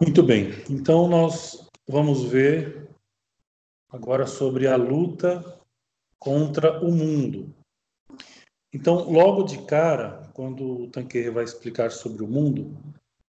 [0.00, 2.88] Muito bem, então nós vamos ver
[3.90, 5.60] agora sobre a luta
[6.18, 7.54] contra o mundo.
[8.72, 12.74] Então, logo de cara, quando o Tanqueray vai explicar sobre o mundo,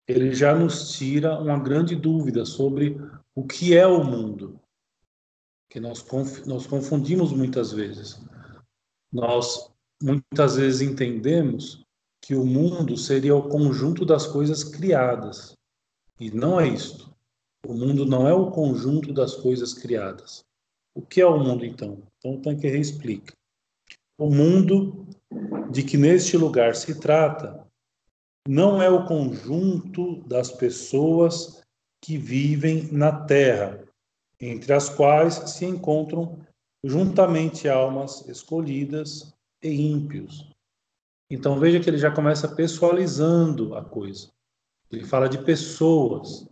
[0.06, 2.96] ele já nos tira uma grande dúvida sobre
[3.34, 4.60] o que é o mundo,
[5.68, 6.04] que nós,
[6.46, 8.20] nós confundimos muitas vezes.
[9.12, 9.68] Nós
[10.00, 11.82] muitas vezes entendemos
[12.20, 15.56] que o mundo seria o conjunto das coisas criadas,
[16.22, 17.12] e não é isto.
[17.66, 20.44] O mundo não é o conjunto das coisas criadas.
[20.94, 22.00] O que é o mundo, então?
[22.18, 23.34] Então, Tanqueray explica.
[24.16, 25.04] O mundo
[25.72, 27.66] de que neste lugar se trata
[28.46, 31.60] não é o conjunto das pessoas
[32.00, 33.82] que vivem na terra,
[34.40, 36.38] entre as quais se encontram
[36.84, 40.52] juntamente almas escolhidas e ímpios.
[41.28, 44.30] Então veja que ele já começa pessoalizando a coisa.
[44.92, 46.46] Ele fala de pessoas.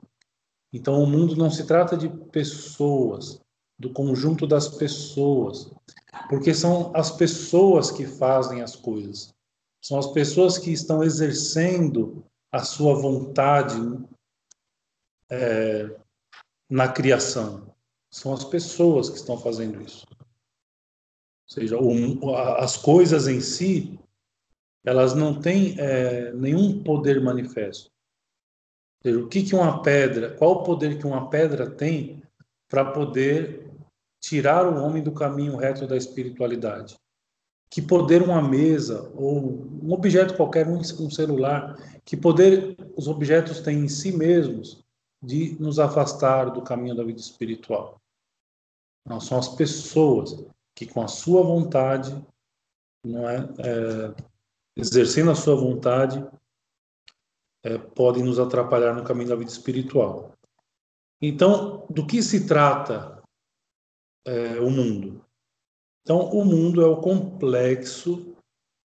[0.73, 3.41] Então o mundo não se trata de pessoas,
[3.79, 5.71] do conjunto das pessoas,
[6.29, 9.35] porque são as pessoas que fazem as coisas.
[9.83, 13.77] São as pessoas que estão exercendo a sua vontade
[15.30, 15.96] é,
[16.68, 17.74] na criação.
[18.11, 20.07] São as pessoas que estão fazendo isso.
[20.11, 23.99] Ou seja, o, as coisas em si,
[24.85, 27.91] elas não têm é, nenhum poder manifesto.
[29.02, 32.23] Seja, o que, que uma pedra, qual o poder que uma pedra tem
[32.68, 33.70] para poder
[34.20, 36.96] tirar o homem do caminho reto da espiritualidade?
[37.71, 43.84] que poder uma mesa ou um objeto qualquer, um, celular, que poder os objetos têm
[43.84, 44.84] em si mesmos
[45.23, 48.01] de nos afastar do caminho da vida espiritual.
[49.06, 52.12] Não são as pessoas que com a sua vontade,
[53.06, 54.15] não é, é
[54.76, 56.26] exercendo a sua vontade,
[57.63, 60.33] é, podem nos atrapalhar no caminho da vida espiritual.
[61.21, 63.23] Então, do que se trata
[64.25, 65.25] é, o mundo?
[66.03, 68.34] Então, o mundo é o complexo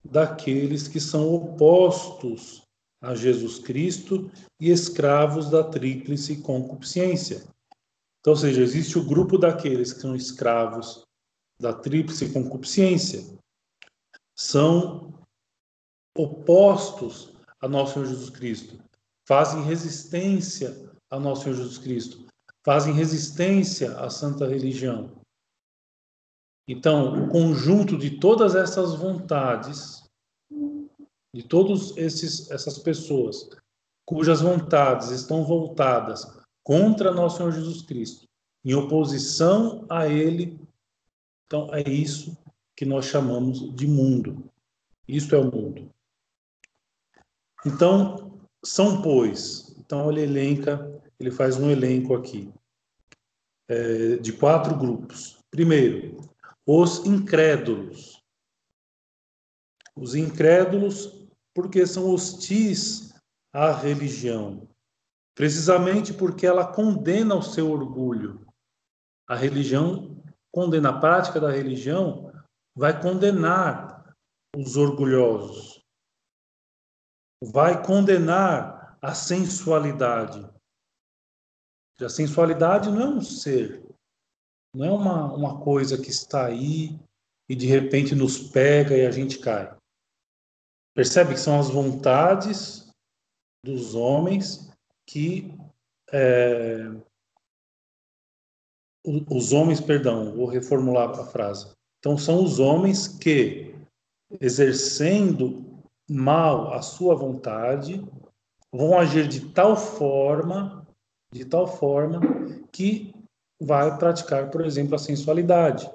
[0.05, 2.63] daqueles que são opostos
[3.03, 4.31] a Jesus Cristo
[4.61, 7.49] e escravos da tríplice concupiscência.
[8.21, 11.03] Então, ou seja, existe o grupo daqueles que são escravos
[11.61, 13.39] da tríplice concupiscência,
[14.35, 15.13] são
[16.17, 17.30] opostos
[17.61, 18.79] a nosso Senhor Jesus Cristo,
[19.27, 22.27] fazem resistência a nosso Senhor Jesus Cristo,
[22.65, 25.21] fazem resistência à santa religião.
[26.67, 30.05] Então, o conjunto de todas essas vontades,
[31.35, 33.51] de todas essas pessoas
[34.05, 36.27] cujas vontades estão voltadas
[36.65, 38.27] contra nosso Senhor Jesus Cristo,
[38.65, 40.59] em oposição a Ele,
[41.47, 42.37] então é isso
[42.77, 44.51] que nós chamamos de mundo.
[45.09, 45.91] Isto é o mundo.
[47.65, 52.53] Então, são, pois, então ele elenca, ele faz um elenco aqui
[53.69, 55.39] é, de quatro grupos.
[55.51, 56.21] Primeiro,
[56.67, 58.23] os incrédulos.
[59.97, 63.13] Os incrédulos, porque são hostis
[63.53, 64.69] à religião,
[65.35, 68.47] precisamente porque ela condena o seu orgulho.
[69.29, 70.17] A religião
[70.51, 72.33] condena a prática da religião,
[72.75, 74.15] vai condenar
[74.57, 75.80] os orgulhosos,
[77.43, 80.49] vai condenar a sensualidade.
[82.01, 83.85] A sensualidade não é um ser,
[84.75, 86.99] não é uma, uma coisa que está aí
[87.49, 89.77] e de repente nos pega e a gente cai.
[90.95, 92.91] Percebe que são as vontades
[93.65, 94.71] dos homens
[95.07, 95.55] que.
[96.13, 96.91] É,
[99.05, 101.73] os homens, perdão, vou reformular a frase.
[101.99, 103.75] Então, são os homens que,
[104.41, 105.70] exercendo
[106.11, 108.05] mal a sua vontade,
[108.75, 110.85] vão agir de tal forma,
[111.33, 112.21] de tal forma
[112.73, 113.15] que
[113.63, 115.89] vai praticar, por exemplo, a sensualidade,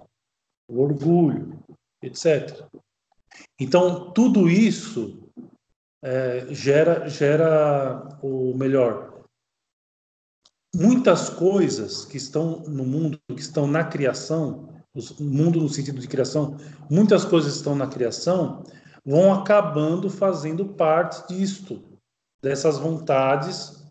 [0.70, 1.60] o orgulho,
[2.02, 2.66] etc.
[3.60, 5.30] Então, tudo isso
[6.02, 9.24] é, gera, gera o melhor.
[10.74, 14.70] Muitas coisas que estão no mundo, que estão na criação,
[15.20, 16.58] o mundo no sentido de criação,
[16.90, 18.64] muitas coisas estão na criação,
[19.06, 22.00] vão acabando fazendo parte disto,
[22.42, 23.86] dessas vontades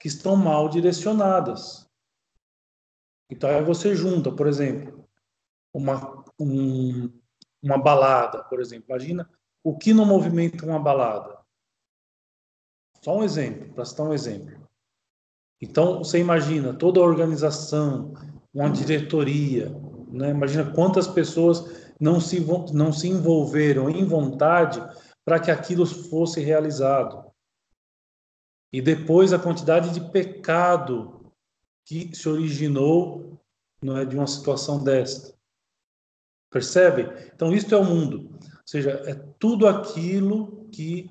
[0.00, 1.88] que estão mal direcionadas.
[3.30, 5.08] Então aí você junta, por exemplo,
[5.72, 7.10] uma, um,
[7.62, 8.86] uma balada, por exemplo.
[8.88, 9.30] Imagina
[9.62, 11.38] o que não movimenta uma balada.
[13.02, 14.68] Só um exemplo, para citar um exemplo.
[15.60, 18.14] Então você imagina toda a organização,
[18.52, 19.70] uma diretoria,
[20.08, 20.30] né?
[20.30, 22.38] imagina quantas pessoas não se,
[22.74, 24.78] não se envolveram em vontade
[25.24, 27.24] para que aquilo fosse realizado.
[28.70, 31.32] e depois a quantidade de pecado
[31.86, 33.40] que se originou
[33.80, 35.32] não é de uma situação desta.
[36.50, 37.02] Percebe?
[37.34, 41.08] Então isto é o mundo, ou seja, é tudo aquilo que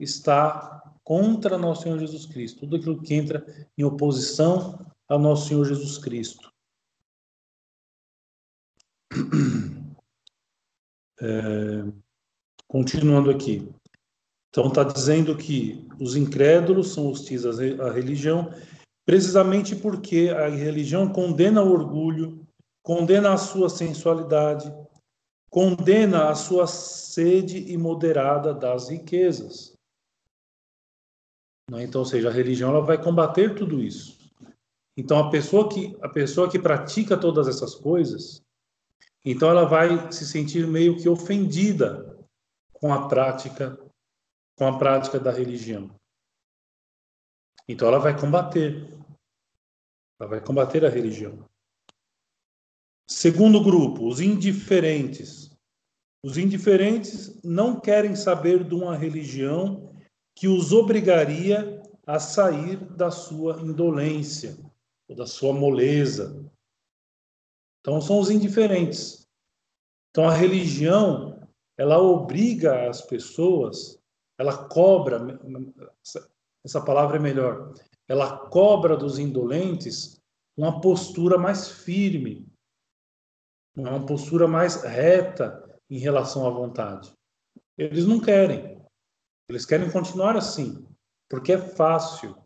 [0.00, 3.44] está contra nosso Senhor Jesus Cristo, tudo aquilo que entra
[3.78, 6.52] em oposição ao nosso Senhor Jesus Cristo.
[11.24, 11.84] É,
[12.66, 13.68] continuando aqui.
[14.50, 18.50] Então, está dizendo que os incrédulos são hostis à religião,
[19.06, 22.44] precisamente porque a religião condena o orgulho,
[22.82, 24.74] condena a sua sensualidade,
[25.48, 29.74] condena a sua sede imoderada das riquezas.
[31.70, 34.18] Então, ou seja, a religião ela vai combater tudo isso.
[34.96, 38.41] Então, a pessoa que a pessoa que pratica todas essas coisas,
[39.24, 42.18] então ela vai se sentir meio que ofendida
[42.72, 43.78] com a prática
[44.56, 45.90] com a prática da religião.
[47.66, 48.88] Então ela vai combater.
[50.20, 51.48] Ela vai combater a religião.
[53.08, 55.50] Segundo grupo, os indiferentes.
[56.24, 59.92] Os indiferentes não querem saber de uma religião
[60.36, 64.56] que os obrigaria a sair da sua indolência,
[65.08, 66.48] ou da sua moleza.
[67.82, 69.28] Então são os indiferentes.
[70.10, 71.46] Então a religião,
[71.76, 74.00] ela obriga as pessoas,
[74.38, 75.20] ela cobra,
[76.64, 77.74] essa palavra é melhor,
[78.08, 80.22] ela cobra dos indolentes
[80.56, 82.46] uma postura mais firme,
[83.76, 87.12] uma postura mais reta em relação à vontade.
[87.76, 88.80] Eles não querem.
[89.48, 90.86] Eles querem continuar assim,
[91.28, 92.36] porque é fácil.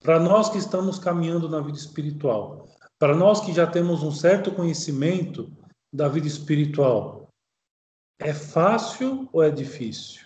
[0.00, 2.68] Para nós que estamos caminhando na vida espiritual,
[3.00, 5.50] para nós que já temos um certo conhecimento
[5.90, 7.28] da vida espiritual,
[8.18, 10.24] é fácil ou é difícil?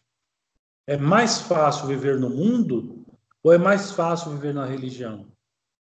[0.84, 3.06] É mais fácil viver no mundo
[3.44, 5.24] ou é mais fácil viver na religião?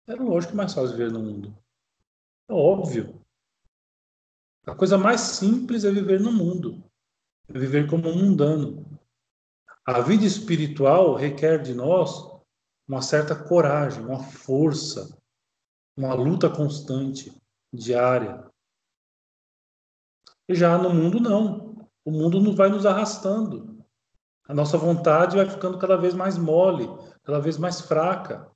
[0.08, 1.58] É lógico que é mais fácil viver no mundo.
[2.48, 3.20] É óbvio.
[4.68, 6.84] A coisa mais simples é viver no mundo,
[7.50, 8.86] é viver como um mundano.
[9.84, 12.32] A vida espiritual requer de nós
[12.88, 15.18] uma certa coragem, uma força,
[15.96, 17.34] uma luta constante,
[17.72, 18.46] diária.
[20.48, 21.90] E já no mundo, não.
[22.06, 23.84] O mundo não vai nos arrastando.
[24.46, 26.88] A nossa vontade vai ficando cada vez mais mole,
[27.24, 28.52] cada vez mais fraca.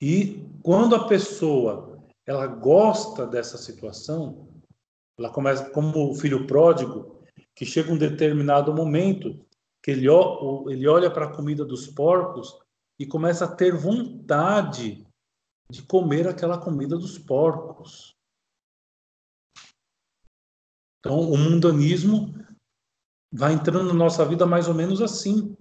[0.00, 4.48] E quando a pessoa ela gosta dessa situação,
[5.18, 7.22] ela começa como o filho pródigo,
[7.54, 9.44] que chega um determinado momento
[9.82, 10.06] que ele,
[10.68, 12.63] ele olha para a comida dos porcos
[12.98, 15.06] e começa a ter vontade
[15.70, 18.14] de comer aquela comida dos porcos.
[21.00, 22.32] Então, o mundanismo
[23.32, 25.56] vai entrando na nossa vida mais ou menos assim.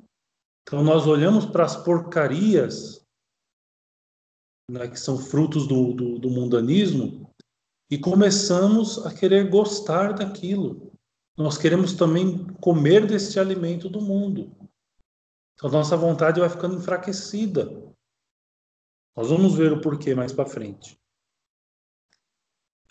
[0.61, 3.05] Então, nós olhamos para as porcarias
[4.69, 7.29] né, que são frutos do, do, do mundanismo
[7.91, 10.93] e começamos a querer gostar daquilo
[11.37, 14.51] nós queremos também comer deste alimento do mundo.
[15.63, 17.71] Então, nossa vontade vai ficando enfraquecida.
[19.15, 20.99] Nós vamos ver o porquê mais para frente.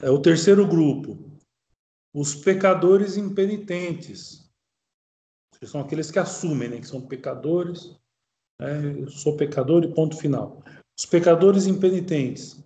[0.00, 1.38] É o terceiro grupo,
[2.14, 4.50] os pecadores impenitentes.
[5.64, 7.94] São aqueles que assumem né, que são pecadores.
[8.58, 10.64] Né, eu sou pecador e ponto final.
[10.98, 12.64] Os pecadores impenitentes,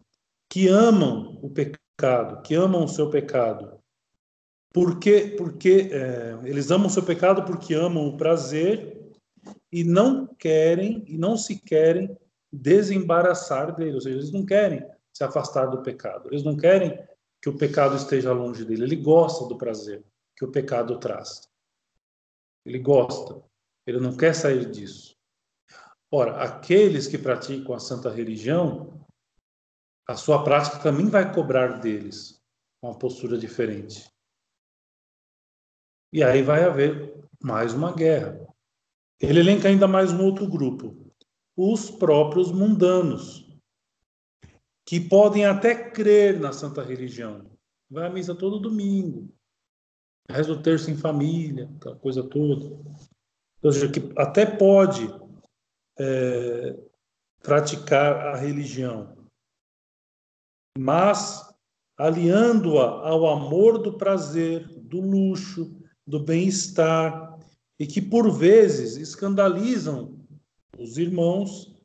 [0.49, 3.83] que amam o pecado, que amam o seu pecado,
[4.73, 8.96] porque, porque é, eles amam o seu pecado porque amam o prazer
[9.73, 12.17] e não querem e não se querem
[12.53, 16.99] desembaraçar dele, ou seja, eles não querem se afastar do pecado, eles não querem
[17.43, 20.05] que o pecado esteja longe dele, ele gosta do prazer
[20.37, 21.49] que o pecado traz.
[22.65, 23.43] Ele gosta,
[23.87, 25.17] ele não quer sair disso.
[26.11, 29.05] Ora, aqueles que praticam a santa religião,
[30.09, 32.41] a sua prática também vai cobrar deles
[32.83, 34.09] uma postura diferente.
[36.13, 38.46] E aí vai haver mais uma guerra.
[39.21, 40.95] Ele elenca ainda mais um outro grupo,
[41.57, 43.47] os próprios mundanos,
[44.87, 47.51] que podem até crer na santa religião.
[47.91, 49.33] Vai à missa todo domingo,
[50.29, 52.79] reza o terço em família, aquela coisa toda.
[53.63, 55.09] Ou seja, que até pode
[55.99, 56.79] é,
[57.43, 59.17] praticar a religião,
[60.79, 61.43] mas
[61.97, 65.75] aliando-a ao amor do prazer, do luxo,
[66.07, 67.36] do bem-estar
[67.79, 70.19] e que por vezes escandalizam
[70.79, 71.77] os irmãos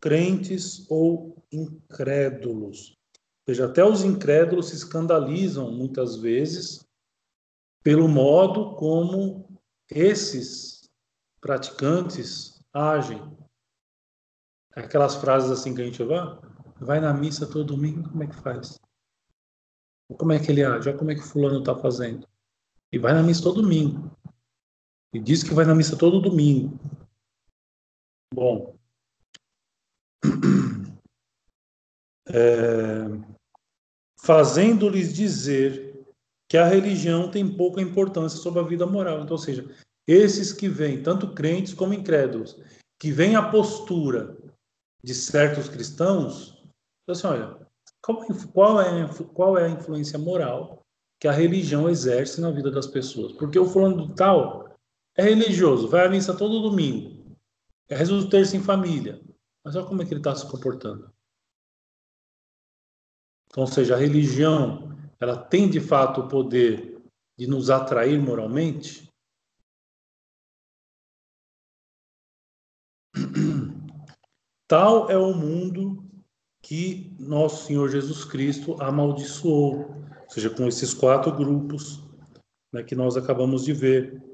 [0.00, 2.96] crentes ou incrédulos.
[3.46, 6.86] Ou seja, até os incrédulos se escandalizam muitas vezes
[7.82, 9.58] pelo modo como
[9.90, 10.90] esses
[11.40, 13.22] praticantes agem.
[14.74, 16.38] Aquelas frases assim que a gente vai,
[16.80, 18.78] vai na missa todo domingo, como é que faz?
[20.16, 20.88] Como é que ele age?
[20.88, 22.26] Olha como é que fulano está fazendo.
[22.92, 24.10] E vai na missa todo domingo.
[25.12, 26.78] E diz que vai na missa todo domingo.
[28.34, 28.76] Bom.
[32.30, 33.08] É,
[34.20, 36.04] Fazendo-lhes dizer
[36.50, 39.22] que a religião tem pouca importância sobre a vida moral.
[39.22, 39.66] Então, ou seja,
[40.06, 42.60] esses que vêm, tanto crentes como incrédulos,
[43.00, 44.36] que vêm a postura
[45.02, 46.62] de certos cristãos,
[47.08, 47.56] assim, olha,
[48.52, 50.82] qual é, qual é a influência moral
[51.20, 53.32] que a religião exerce na vida das pessoas?
[53.32, 54.67] Porque o fulano tal
[55.18, 57.36] é religioso, vai à missa todo domingo,
[57.88, 59.20] é resolve do terço em família,
[59.64, 61.12] mas olha como é que ele está se comportando.
[63.46, 67.02] Então, ou seja, a religião, ela tem de fato o poder
[67.36, 69.10] de nos atrair moralmente?
[74.68, 76.08] Tal é o mundo
[76.62, 79.90] que nosso Senhor Jesus Cristo amaldiçoou,
[80.22, 82.06] ou seja, com esses quatro grupos
[82.72, 84.27] né, que nós acabamos de ver,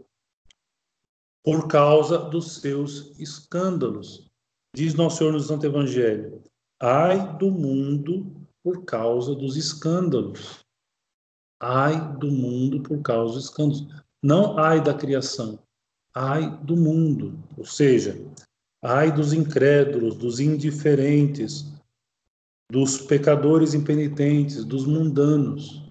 [1.44, 4.30] por causa dos seus escândalos.
[4.74, 6.42] Diz nosso Senhor no Santo Evangelho:
[6.80, 10.64] ai do mundo por causa dos escândalos.
[11.60, 13.86] Ai do mundo por causa dos escândalos.
[14.22, 15.58] Não ai da criação,
[16.14, 17.38] ai do mundo.
[17.58, 18.26] Ou seja,
[18.82, 21.70] ai dos incrédulos, dos indiferentes,
[22.72, 25.84] dos pecadores impenitentes, dos mundanos.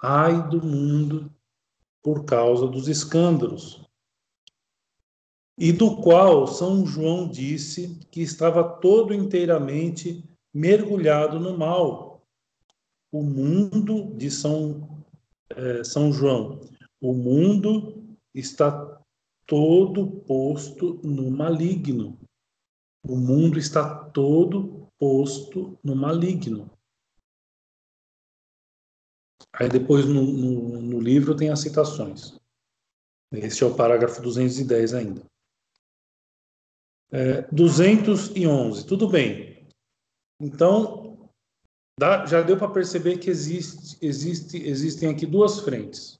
[0.00, 1.30] Ai do mundo
[2.02, 3.87] por causa dos escândalos.
[5.60, 10.24] E do qual São João disse que estava todo inteiramente
[10.54, 12.22] mergulhado no mal.
[13.10, 15.04] O mundo de São,
[15.50, 16.60] é, São João,
[17.00, 19.02] o mundo está
[19.46, 22.16] todo posto no maligno.
[23.04, 26.70] O mundo está todo posto no maligno.
[29.52, 32.38] Aí depois no, no, no livro tem as citações.
[33.32, 35.22] Esse é o parágrafo 210 ainda.
[37.10, 38.86] É, 211.
[38.86, 39.66] Tudo bem.
[40.40, 41.30] Então,
[41.98, 46.18] dá, já deu para perceber que existe, existe, existem aqui duas frentes.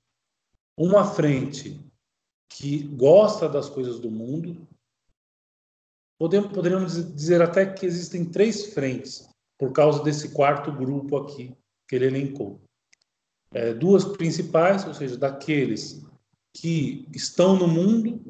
[0.76, 1.80] Uma frente
[2.48, 4.66] que gosta das coisas do mundo.
[6.18, 9.28] Podemos, poderíamos dizer até que existem três frentes,
[9.58, 11.56] por causa desse quarto grupo aqui
[11.88, 12.60] que ele elencou.
[13.52, 16.04] É, duas principais, ou seja, daqueles
[16.54, 18.20] que estão no mundo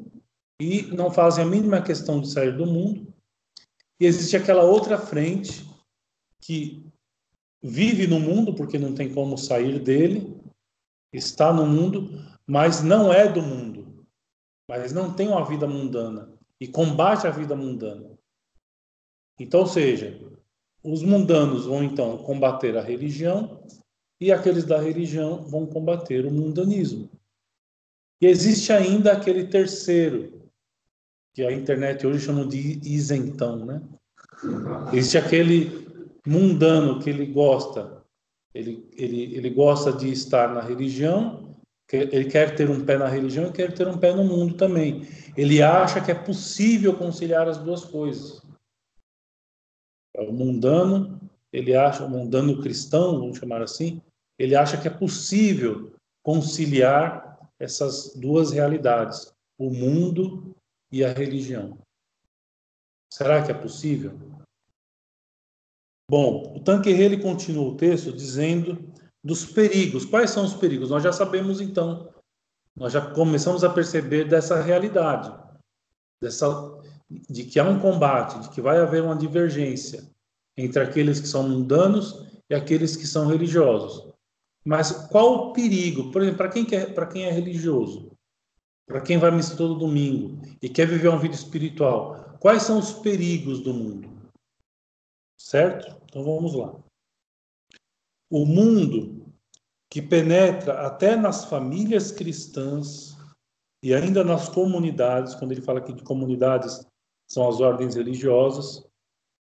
[0.59, 3.13] e não fazem a mínima questão de sair do mundo.
[3.99, 5.65] E existe aquela outra frente
[6.41, 6.85] que
[7.61, 10.37] vive no mundo porque não tem como sair dele,
[11.13, 12.09] está no mundo,
[12.45, 14.05] mas não é do mundo,
[14.67, 18.17] mas não tem uma vida mundana e combate a vida mundana.
[19.39, 20.19] Então, ou seja,
[20.83, 23.63] os mundanos vão então combater a religião
[24.19, 27.09] e aqueles da religião vão combater o mundanismo.
[28.21, 30.48] E existe ainda aquele terceiro,
[31.39, 33.81] que a internet hoje chama de isentão, né?
[34.91, 35.87] Existe aquele
[36.27, 38.03] mundano que ele gosta,
[38.53, 41.55] ele, ele, ele gosta de estar na religião,
[41.93, 45.07] ele quer ter um pé na religião e quer ter um pé no mundo também.
[45.37, 48.41] Ele acha que é possível conciliar as duas coisas.
[50.13, 51.21] É o mundano,
[51.53, 54.01] ele acha, o mundano cristão, vamos chamar assim,
[54.37, 60.53] ele acha que é possível conciliar essas duas realidades, o mundo
[60.91, 61.77] e a religião.
[63.11, 64.17] Será que é possível?
[66.09, 68.91] Bom, o Tanqueray ele continua o texto dizendo
[69.23, 70.05] dos perigos.
[70.05, 70.89] Quais são os perigos?
[70.89, 72.11] Nós já sabemos então,
[72.75, 75.31] nós já começamos a perceber dessa realidade,
[76.21, 76.47] dessa
[77.29, 80.07] de que há um combate, de que vai haver uma divergência
[80.55, 84.13] entre aqueles que são mundanos e aqueles que são religiosos.
[84.63, 86.11] Mas qual o perigo?
[86.11, 88.08] Por exemplo, para quem, para quem é religioso,
[88.89, 92.91] para quem vai missa todo domingo e quer viver uma vida espiritual, quais são os
[92.91, 94.09] perigos do mundo?
[95.39, 95.95] Certo?
[96.05, 96.75] Então vamos lá.
[98.31, 99.31] O mundo
[99.91, 103.15] que penetra até nas famílias cristãs
[103.83, 106.83] e ainda nas comunidades, quando ele fala aqui de comunidades,
[107.29, 108.83] são as ordens religiosas,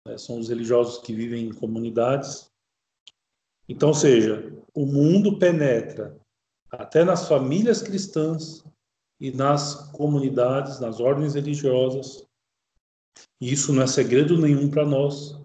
[0.05, 2.51] né, são os religiosos que vivem em comunidades.
[3.69, 6.19] Então, ou seja, o mundo penetra
[6.69, 8.65] até nas famílias cristãs
[9.21, 12.27] e nas comunidades, nas ordens religiosas.
[13.41, 15.37] E isso não é segredo nenhum para nós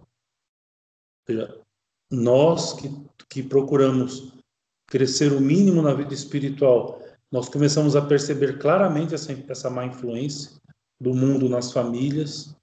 [2.10, 2.90] nós que,
[3.30, 4.34] que procuramos
[4.88, 7.01] crescer o mínimo na vida espiritual,
[7.32, 10.60] nós começamos a perceber claramente essa, essa má influência
[11.00, 12.54] do mundo nas famílias,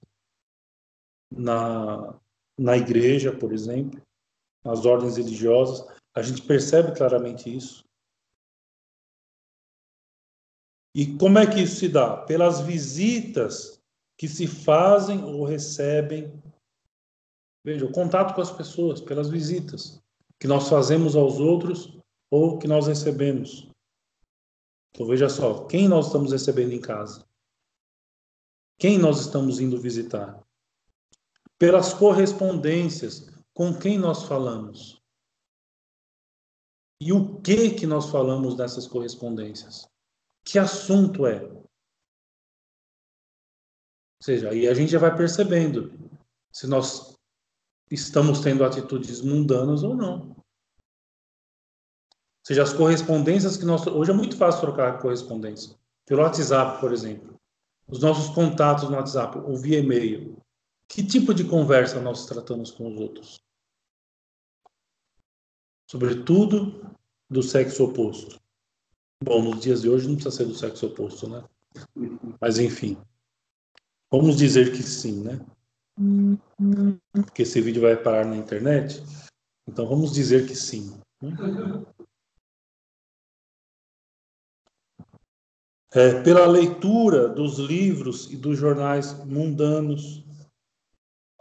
[1.31, 2.13] na,
[2.57, 3.99] na igreja, por exemplo,
[4.63, 5.87] nas ordens religiosas.
[6.15, 7.83] A gente percebe claramente isso.
[10.95, 12.17] E como é que isso se dá?
[12.17, 13.79] Pelas visitas
[14.17, 16.41] que se fazem ou recebem.
[17.63, 20.01] Veja, o contato com as pessoas, pelas visitas
[20.39, 21.97] que nós fazemos aos outros
[22.31, 23.69] ou que nós recebemos.
[24.91, 27.27] Então veja só, quem nós estamos recebendo em casa?
[28.79, 30.41] Quem nós estamos indo visitar?
[31.57, 35.01] Pelas correspondências, com quem nós falamos?
[37.01, 39.89] E o que que nós falamos nessas correspondências?
[40.43, 41.43] Que assunto é?
[41.43, 41.69] Ou
[44.21, 45.93] seja, aí a gente já vai percebendo
[46.51, 47.17] se nós
[47.89, 50.29] estamos tendo atitudes mundanas ou não.
[50.29, 50.45] Ou
[52.45, 53.85] seja, as correspondências que nós.
[53.87, 55.77] Hoje é muito fácil trocar correspondência.
[56.05, 57.39] Pelo WhatsApp, por exemplo.
[57.87, 60.37] Os nossos contatos no WhatsApp ou via e-mail.
[60.87, 63.39] Que tipo de conversa nós tratamos com os outros?
[65.89, 66.95] Sobretudo
[67.29, 68.39] do sexo oposto.
[69.21, 71.43] Bom, nos dias de hoje não precisa ser do sexo oposto, né?
[72.39, 72.97] Mas enfim.
[74.09, 75.45] Vamos dizer que sim, né?
[77.13, 79.03] Porque esse vídeo vai parar na internet.
[79.67, 80.97] Então vamos dizer que sim.
[81.21, 81.31] Né?
[85.91, 90.23] É, pela leitura dos livros e dos jornais mundanos.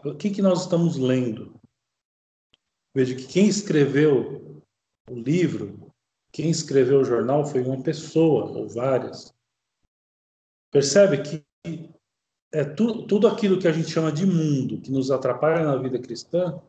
[0.04, 1.54] O que, que nós estamos lendo?
[2.94, 4.62] Veja que quem escreveu
[5.08, 5.87] o livro
[6.38, 9.34] quem escreveu o jornal foi uma pessoa ou várias.
[10.70, 11.44] Percebe que
[12.54, 15.98] é tu, tudo aquilo que a gente chama de mundo, que nos atrapalha na vida
[15.98, 16.62] cristã,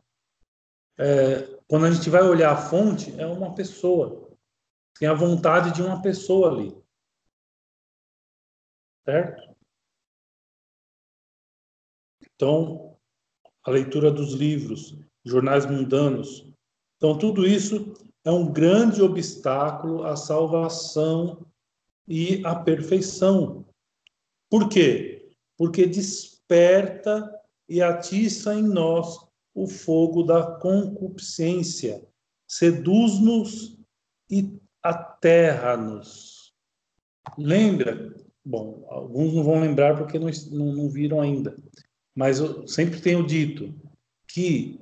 [0.97, 4.35] é, quando a gente vai olhar a fonte, é uma pessoa.
[4.97, 6.75] Tem a vontade de uma pessoa ali.
[9.05, 9.55] Certo?
[12.23, 12.97] Então,
[13.63, 16.51] a leitura dos livros, jornais mundanos.
[16.97, 21.45] Então, tudo isso é um grande obstáculo à salvação
[22.07, 23.65] e à perfeição.
[24.49, 25.31] Por quê?
[25.57, 27.31] Porque desperta
[27.67, 29.17] e atiça em nós
[29.53, 32.03] o fogo da concupiscência,
[32.47, 33.77] seduz-nos
[34.29, 36.53] e aterra-nos.
[37.37, 38.15] Lembra?
[38.43, 41.55] Bom, alguns não vão lembrar porque não, não, não viram ainda,
[42.15, 43.73] mas eu sempre tenho dito
[44.27, 44.79] que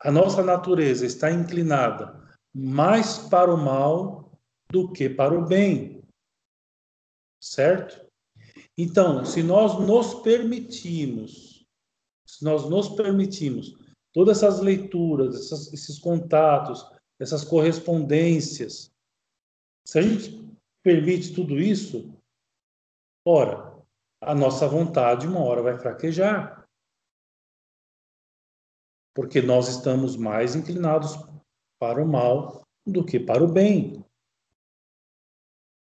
[0.00, 2.20] a nossa natureza está inclinada
[2.54, 4.32] mais para o mal
[4.70, 6.02] do que para o bem.
[7.42, 8.06] Certo?
[8.76, 11.66] Então, se nós nos permitimos,
[12.26, 13.74] se nós nos permitimos
[14.12, 16.84] todas essas leituras, essas, esses contatos,
[17.18, 18.92] essas correspondências,
[19.86, 20.40] se a gente
[20.82, 22.14] permite tudo isso,
[23.26, 23.70] ora,
[24.22, 26.68] a nossa vontade uma hora vai fraquejar.
[29.14, 31.16] Porque nós estamos mais inclinados
[31.80, 34.04] para o mal do que para o bem.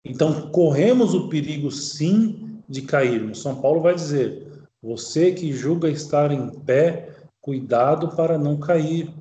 [0.04, 3.42] Então, corremos o perigo, sim, de cairmos.
[3.42, 9.14] São Paulo vai dizer: você que julga estar em pé, cuidado para não cair.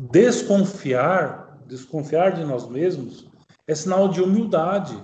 [0.00, 3.28] Desconfiar, desconfiar de nós mesmos,
[3.66, 4.94] é sinal de humildade.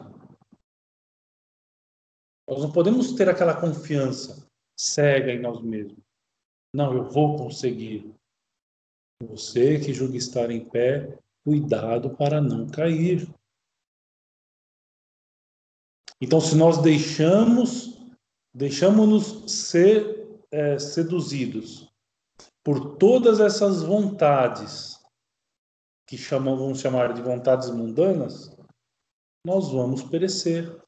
[2.48, 4.46] Nós não podemos ter aquela confiança
[4.78, 5.98] cega em nós mesmos.
[6.72, 8.14] Não, eu vou conseguir.
[9.22, 13.28] Você que julga estar em pé, cuidado para não cair.
[16.20, 18.00] Então, se nós deixamos,
[18.54, 21.92] deixamos-nos ser é, seduzidos
[22.64, 24.98] por todas essas vontades
[26.08, 28.56] que chamam, vamos chamar de vontades mundanas,
[29.46, 30.80] nós vamos perecer.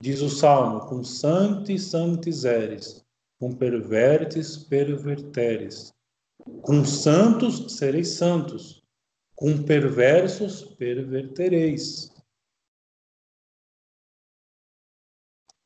[0.00, 3.04] Diz o Salmo, com santi santis eres,
[3.38, 5.92] com pervertes perverteres.
[6.62, 8.82] Com santos sereis santos,
[9.34, 12.12] com perversos pervertereis.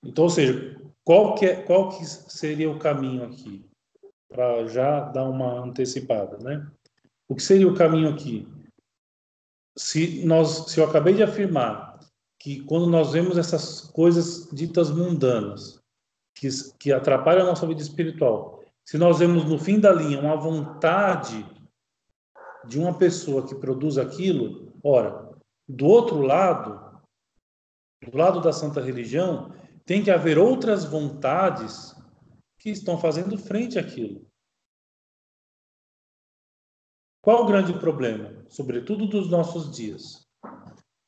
[0.04, 3.64] Então, ou seja, qual que, é, qual que seria o caminho aqui?
[4.28, 6.70] Para já dar uma antecipada, né?
[7.28, 8.46] O que seria o caminho aqui?
[9.76, 11.98] Se, nós, se eu acabei de afirmar
[12.38, 15.80] que quando nós vemos essas coisas ditas mundanas,
[16.35, 20.37] que, que atrapalham a nossa vida espiritual, se nós vemos no fim da linha uma
[20.37, 21.47] vontade
[22.66, 25.31] de uma pessoa que produz aquilo, ora,
[25.68, 27.03] do outro lado,
[28.03, 31.95] do lado da santa religião, tem que haver outras vontades
[32.59, 34.27] que estão fazendo frente àquilo.
[37.21, 40.27] Qual o grande problema, sobretudo dos nossos dias?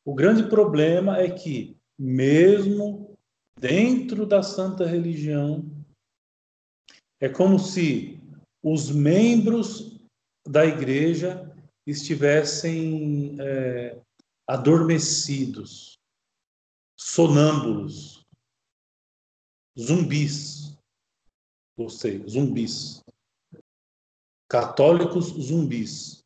[0.05, 3.19] O grande problema é que, mesmo
[3.59, 5.74] dentro da santa religião,
[7.21, 8.21] é como se
[8.63, 10.01] os membros
[10.47, 11.55] da igreja
[11.87, 14.01] estivessem é,
[14.49, 15.99] adormecidos,
[16.99, 18.25] sonâmbulos,
[19.79, 20.77] zumbis.
[21.77, 23.03] Gostei, zumbis.
[24.49, 26.23] Católicos zumbis.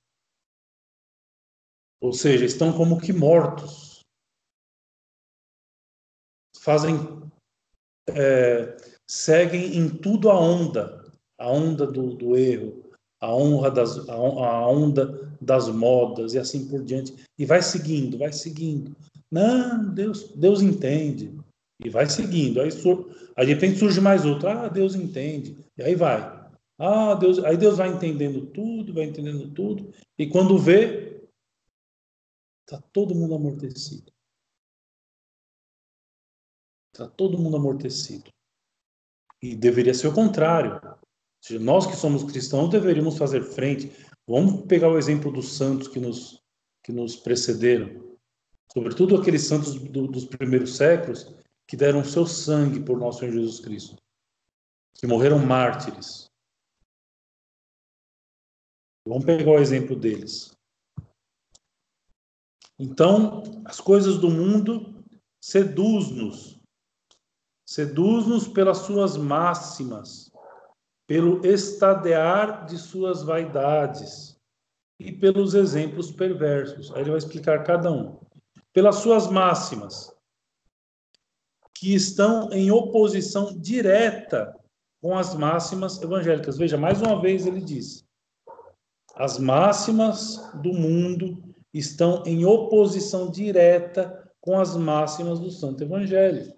[2.00, 4.00] Ou seja, estão como que mortos.
[6.60, 6.96] Fazem.
[8.08, 8.76] É,
[9.08, 10.98] seguem em tudo a onda
[11.38, 12.84] a onda do, do erro,
[13.20, 17.14] a honra das, a, onda das modas e assim por diante.
[17.38, 18.94] E vai seguindo, vai seguindo.
[19.30, 21.38] Não, Deus, Deus entende.
[21.82, 22.60] E vai seguindo.
[22.60, 23.14] Aí, sur...
[23.36, 24.48] aí de repente surge mais outro.
[24.48, 25.56] Ah, Deus entende.
[25.76, 26.36] E aí vai.
[26.76, 29.92] Ah, Deus, aí Deus vai entendendo tudo, vai entendendo tudo.
[30.18, 31.22] E quando vê,
[32.62, 34.12] está todo mundo amortecido.
[36.92, 38.30] Está todo mundo amortecido.
[39.42, 40.80] E deveria ser o contrário.
[41.60, 43.92] Nós que somos cristãos deveríamos fazer frente.
[44.26, 46.42] Vamos pegar o exemplo dos santos que nos,
[46.82, 48.18] que nos precederam,
[48.72, 51.34] sobretudo aqueles santos do, dos primeiros séculos
[51.66, 53.96] que deram seu sangue por nosso Senhor Jesus Cristo,
[54.94, 56.30] que morreram mártires.
[59.06, 60.54] Vamos pegar o exemplo deles.
[62.78, 65.04] Então, as coisas do mundo
[65.40, 66.57] seduz-nos,
[67.68, 70.32] seduz-nos pelas suas máximas
[71.06, 74.40] pelo estadear de suas vaidades
[74.98, 76.90] e pelos exemplos perversos.
[76.92, 78.18] Aí ele vai explicar cada um.
[78.72, 80.10] Pelas suas máximas,
[81.74, 84.58] que estão em oposição direta
[85.02, 86.56] com as máximas evangélicas.
[86.56, 88.02] Veja, mais uma vez ele diz:
[89.14, 96.57] as máximas do mundo estão em oposição direta com as máximas do Santo Evangelho.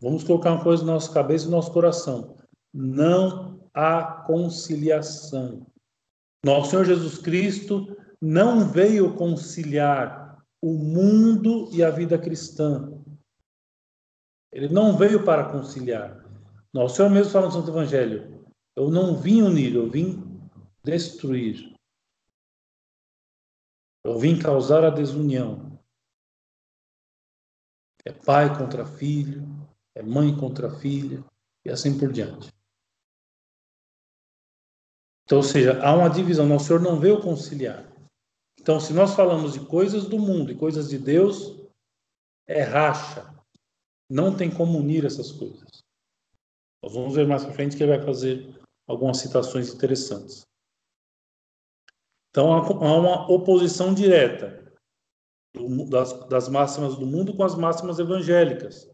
[0.00, 2.36] Vamos colocar uma coisa na nossa cabeça e no nosso coração.
[2.72, 5.66] Não há conciliação.
[6.44, 12.92] Nosso Senhor Jesus Cristo não veio conciliar o mundo e a vida cristã.
[14.52, 16.24] Ele não veio para conciliar.
[16.72, 18.44] Nosso Senhor mesmo fala no Santo Evangelho:
[18.76, 20.22] Eu não vim unir, eu vim
[20.82, 21.74] destruir.
[24.02, 25.78] Eu vim causar a desunião.
[28.04, 29.59] É pai contra filho,
[30.00, 31.22] é mãe contra filha
[31.62, 32.50] e assim por diante.
[35.24, 36.46] Então, ou seja, há uma divisão.
[36.46, 37.86] Nosso Senhor não veio conciliar.
[38.58, 41.56] Então, se nós falamos de coisas do mundo e coisas de Deus,
[42.48, 43.32] é racha.
[44.10, 45.84] Não tem como unir essas coisas.
[46.82, 48.58] Nós vamos ver mais para frente que ele vai fazer
[48.88, 50.46] algumas citações interessantes.
[52.30, 54.74] Então, há uma oposição direta
[55.88, 58.89] das, das máximas do mundo com as máximas evangélicas.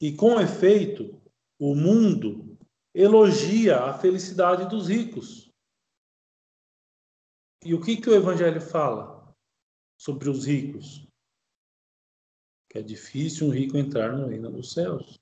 [0.00, 1.20] E com efeito,
[1.58, 2.56] o mundo
[2.94, 5.50] elogia a felicidade dos ricos.
[7.64, 9.34] E o que, que o Evangelho fala
[9.98, 11.06] sobre os ricos?
[12.70, 15.18] Que é difícil um rico entrar no reino dos céus.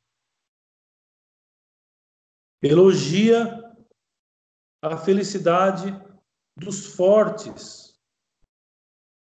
[2.63, 3.63] Elogia
[4.83, 5.87] a felicidade
[6.57, 7.99] dos fortes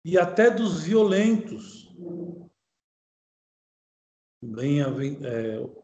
[0.04, 1.88] e até dos violentos.
[4.40, 4.86] Bem, é,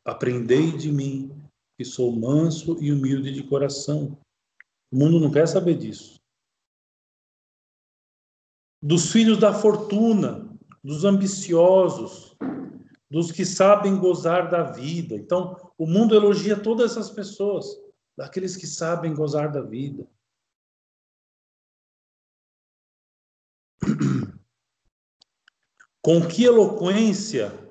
[0.04, 1.42] aprendei de mim,
[1.76, 4.16] que sou manso e humilde de coração.
[4.92, 6.20] O mundo não quer saber disso.
[8.80, 12.36] Dos filhos da fortuna, dos ambiciosos,
[13.10, 15.16] dos que sabem gozar da vida.
[15.16, 17.66] Então, o mundo elogia todas essas pessoas,
[18.16, 20.06] daqueles que sabem gozar da vida.
[26.00, 27.63] Com que eloquência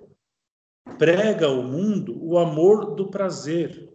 [0.98, 3.92] prega ao mundo o amor do prazer.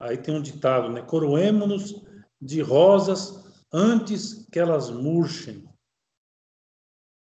[0.00, 1.02] Aí tem um ditado, né?
[1.02, 2.02] Coroemo-nos
[2.40, 5.68] de rosas antes que elas murchem.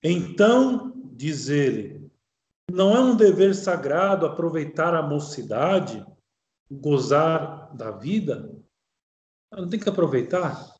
[0.02, 2.10] Então, diz ele,
[2.70, 6.04] não é um dever sagrado aproveitar a mocidade,
[6.70, 8.56] gozar da vida?
[9.52, 10.72] Não tem que aproveitar?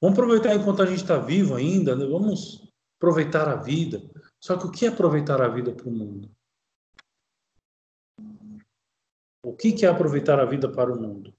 [0.00, 2.04] Vamos aproveitar enquanto a gente está vivo ainda, né?
[2.06, 4.02] vamos aproveitar a vida.
[4.40, 6.30] Só que o que é aproveitar a vida para o mundo?
[9.42, 11.34] O que é aproveitar a vida para o mundo?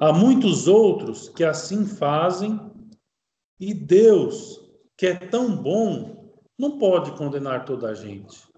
[0.00, 2.70] Há muitos outros que assim fazem
[3.58, 4.60] e Deus,
[4.96, 8.48] que é tão bom, não pode condenar toda a gente.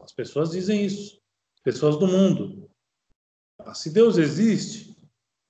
[0.00, 1.20] As pessoas dizem isso,
[1.62, 2.70] pessoas do mundo.
[3.74, 4.96] Se Deus existe,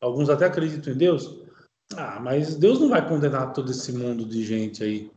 [0.01, 1.46] alguns até acreditam em Deus,
[1.95, 5.11] Ah, mas Deus não vai condenar todo esse mundo de gente aí.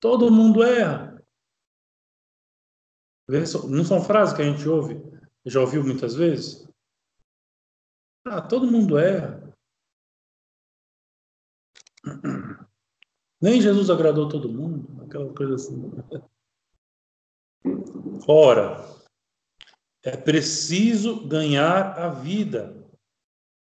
[0.00, 1.22] Todo mundo erra.
[3.68, 5.00] Não são frases que a gente ouve,
[5.46, 6.68] já ouviu muitas vezes?
[8.26, 9.42] Ah, todo mundo erra.
[13.40, 15.90] Nem Jesus agradou todo mundo, aquela coisa assim.
[18.28, 18.84] Ora,
[20.02, 22.83] é preciso ganhar a vida.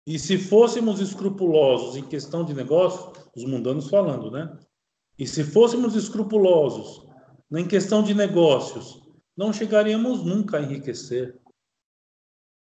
[0.06, 4.58] E se fôssemos escrupulosos em questão de negócio, os mundanos falando, né?
[5.18, 7.06] E se fôssemos escrupulosos
[7.52, 9.00] em questão de negócios,
[9.36, 11.40] não chegaríamos nunca a enriquecer.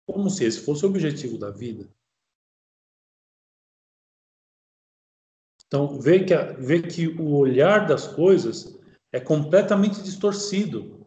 [0.06, 1.88] Como se esse fosse o objetivo da vida.
[5.66, 8.78] Então, vê que, vê que o olhar das coisas
[9.10, 11.06] é completamente distorcido.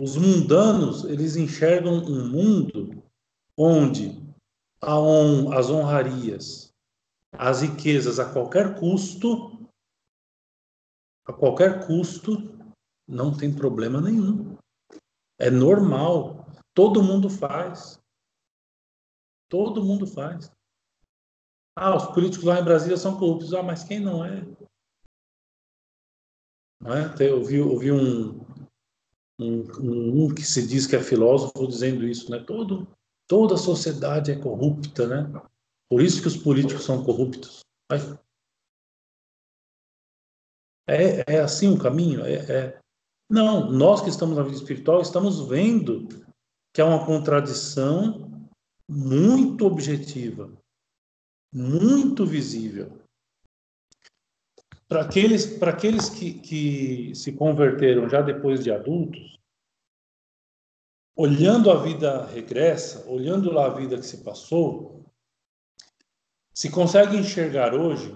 [0.00, 3.02] Os mundanos, eles enxergam um mundo
[3.56, 4.23] onde
[4.88, 6.72] on, as honrarias,
[7.32, 9.68] as riquezas a qualquer custo,
[11.26, 12.54] a qualquer custo,
[13.06, 14.56] não tem problema nenhum.
[15.38, 16.46] É normal.
[16.74, 18.00] Todo mundo faz.
[19.48, 20.50] Todo mundo faz.
[21.76, 23.52] Ah, os políticos lá em Brasília são corruptos.
[23.52, 24.42] Ah, mas quem não é?
[26.80, 27.14] Não é?
[27.20, 28.40] Eu vi, eu vi um,
[29.38, 32.38] um, um, que se diz que é filósofo dizendo isso, né?
[32.44, 32.88] Todo,
[33.28, 35.42] toda a sociedade é corrupta, né?
[35.88, 37.60] Por isso que os políticos são corruptos.
[40.86, 42.24] É, é assim o caminho?
[42.24, 42.80] É, é...
[43.30, 46.08] Não, nós que estamos na vida espiritual estamos vendo
[46.74, 48.48] que é uma contradição
[48.88, 50.50] muito objetiva
[51.54, 52.98] muito visível.
[54.88, 59.38] Para aqueles, aqueles que, que se converteram já depois de adultos,
[61.16, 65.04] olhando a vida regressa, olhando lá a vida que se passou,
[66.52, 68.14] se consegue enxergar hoje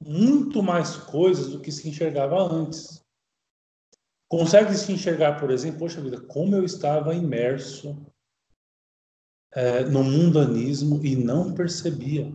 [0.00, 3.04] muito mais coisas do que se enxergava antes.
[4.28, 8.04] Consegue se enxergar, por exemplo, poxa vida, como eu estava imerso
[9.54, 12.32] é, no mundanismo e não percebia.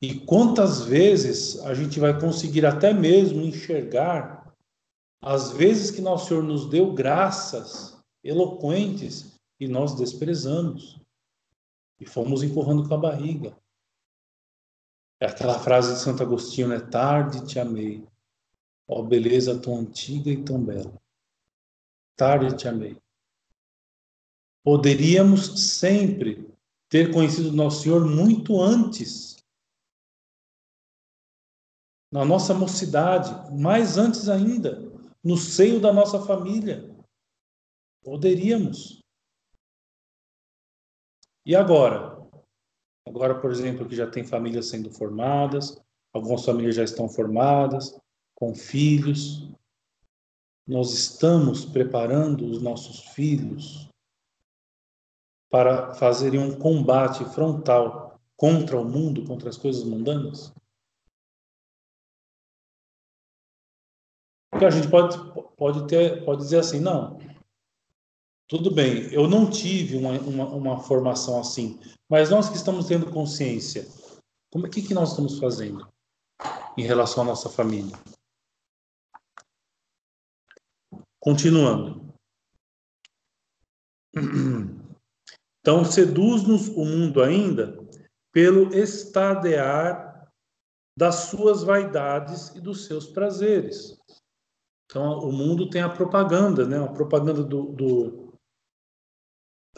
[0.00, 4.37] E quantas vezes a gente vai conseguir até mesmo enxergar
[5.20, 11.00] as vezes que nosso Senhor nos deu graças eloquentes e nós desprezamos
[12.00, 13.56] e fomos empurrando com a barriga.
[15.20, 16.78] É aquela frase de Santo Agostinho, né?
[16.78, 18.06] Tarde te amei,
[18.86, 20.94] ó beleza tão antiga e tão bela.
[22.16, 22.96] Tarde te amei.
[24.62, 26.48] Poderíamos sempre
[26.88, 29.36] ter conhecido nosso Senhor muito antes
[32.10, 34.87] na nossa mocidade, mais antes ainda,
[35.22, 36.94] no seio da nossa família.
[38.02, 39.00] Poderíamos.
[41.44, 42.18] E agora?
[43.06, 45.80] Agora, por exemplo, que já tem famílias sendo formadas,
[46.12, 47.98] algumas famílias já estão formadas,
[48.34, 49.50] com filhos.
[50.66, 53.88] Nós estamos preparando os nossos filhos
[55.50, 60.52] para fazerem um combate frontal contra o mundo, contra as coisas mundanas?
[64.50, 65.16] Porque a gente pode,
[65.56, 67.18] pode, ter, pode dizer assim, não,
[68.48, 73.10] tudo bem, eu não tive uma, uma, uma formação assim, mas nós que estamos tendo
[73.10, 73.86] consciência,
[74.50, 75.86] como é que, que nós estamos fazendo
[76.76, 77.96] em relação à nossa família?
[81.20, 82.08] Continuando.
[85.60, 87.78] Então, seduz-nos o mundo ainda
[88.32, 90.32] pelo estadear
[90.96, 93.98] das suas vaidades e dos seus prazeres.
[94.90, 96.82] Então, o mundo tem a propaganda, né?
[96.82, 98.38] A propaganda do, do,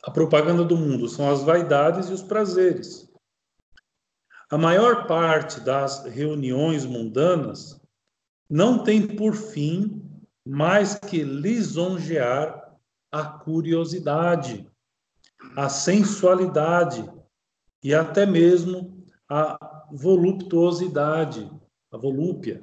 [0.04, 3.10] a propaganda do mundo são as vaidades e os prazeres.
[4.48, 7.80] A maior parte das reuniões mundanas
[8.48, 10.00] não tem por fim
[10.46, 12.76] mais que lisonjear
[13.12, 14.68] a curiosidade,
[15.56, 17.08] a sensualidade
[17.82, 21.50] e até mesmo a voluptuosidade,
[21.90, 22.62] a volúpia.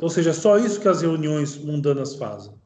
[0.00, 2.56] Ou seja, só isso que as reuniões mundanas fazem.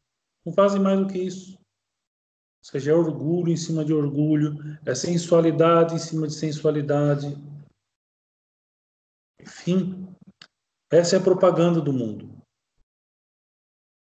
[0.44, 1.52] Não fazem mais do que isso.
[1.54, 7.36] Ou seja, é orgulho em cima de orgulho, é sensualidade em cima de sensualidade.
[9.40, 10.06] Enfim,
[10.90, 12.30] essa é a propaganda do mundo.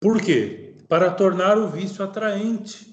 [0.01, 0.77] Por quê?
[0.89, 2.93] Para tornar o vício atraente.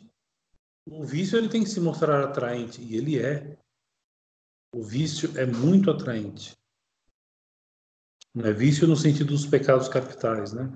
[0.90, 3.58] O vício ele tem que se mostrar atraente, e ele é.
[4.74, 6.58] O vício é muito atraente.
[8.34, 10.72] Não é vício no sentido dos pecados capitais, né?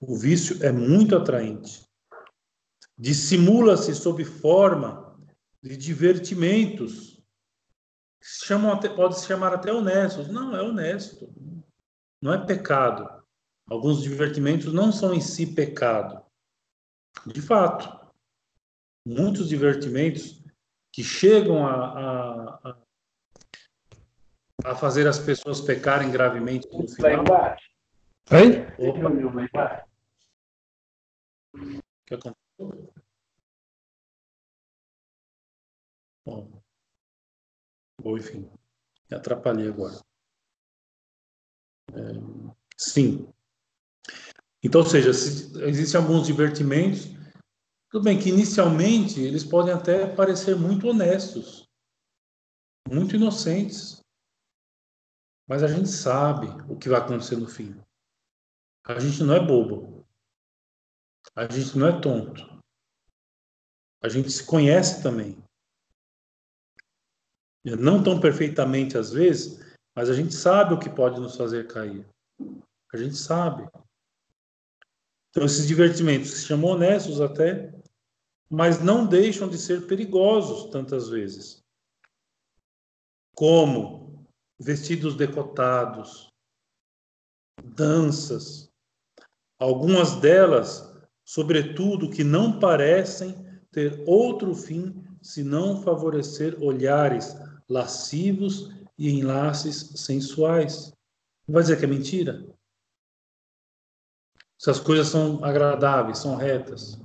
[0.00, 1.84] O vício é muito atraente.
[2.98, 5.18] Dissimula-se sob forma
[5.62, 7.14] de divertimentos,
[8.22, 10.28] chamam pode se chamar até honestos.
[10.28, 11.32] Não, é honesto.
[12.20, 13.22] Não é pecado.
[13.68, 16.22] Alguns divertimentos não são em si pecado.
[17.26, 18.12] De fato,
[19.06, 20.42] muitos divertimentos
[20.92, 22.76] que chegam a, a, a,
[24.64, 27.24] a fazer as pessoas pecarem gravemente no final.
[28.32, 28.66] Oi?
[28.78, 29.86] Opa.
[31.54, 32.94] O que aconteceu?
[36.26, 36.62] Bom,
[38.02, 38.50] ou enfim,
[39.10, 40.00] me atrapalhei agora.
[41.92, 42.00] É,
[42.76, 43.28] sim.
[44.62, 47.10] Então, ou seja, se, existem alguns divertimentos,
[47.90, 51.68] tudo bem que inicialmente eles podem até parecer muito honestos,
[52.88, 54.03] muito inocentes,
[55.46, 57.78] mas a gente sabe o que vai acontecer no fim.
[58.86, 60.04] A gente não é bobo.
[61.34, 62.42] A gente não é tonto.
[64.02, 65.42] A gente se conhece também.
[67.64, 69.58] Não tão perfeitamente às vezes,
[69.96, 72.06] mas a gente sabe o que pode nos fazer cair.
[72.92, 73.66] A gente sabe.
[75.30, 77.74] Então, esses divertimentos se chamam honestos até,
[78.50, 81.60] mas não deixam de ser perigosos tantas vezes.
[83.34, 84.03] Como
[84.58, 86.28] vestidos decotados,
[87.62, 88.70] danças,
[89.58, 90.92] algumas delas,
[91.24, 93.34] sobretudo, que não parecem
[93.72, 97.34] ter outro fim senão favorecer olhares
[97.68, 100.92] lascivos e enlaces sensuais.
[101.46, 102.46] Não vai dizer que é mentira?
[104.58, 106.98] Se as coisas são agradáveis, são retas.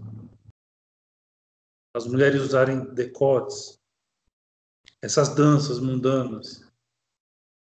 [1.94, 3.80] As mulheres usarem decotes,
[5.02, 6.69] essas danças mundanas.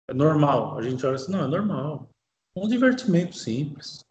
[0.08, 0.78] É normal.
[0.78, 2.08] A gente olha assim, não, é normal.
[2.56, 4.04] É um divertimento simples.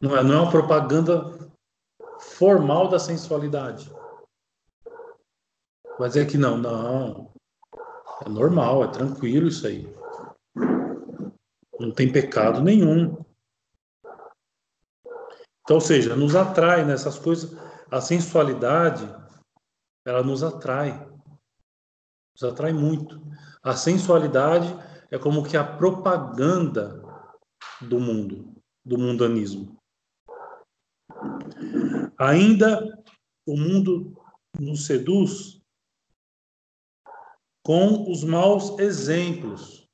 [0.00, 1.38] Não é, não é uma propaganda
[2.18, 3.92] formal da sensualidade.
[5.98, 7.32] Vai dizer que não, não.
[8.24, 9.86] É normal, é tranquilo isso aí.
[11.78, 13.16] Não tem pecado nenhum.
[15.62, 17.56] Então, ou seja, nos atrai nessas coisas.
[17.90, 19.06] A sensualidade,
[20.04, 21.11] ela nos atrai.
[22.34, 23.20] Nos atrai muito.
[23.62, 24.68] A sensualidade
[25.10, 27.02] é como que a propaganda
[27.80, 29.76] do mundo, do mundanismo.
[32.18, 32.82] Ainda
[33.46, 34.16] o mundo
[34.58, 35.60] nos seduz
[37.64, 39.88] com os maus exemplos.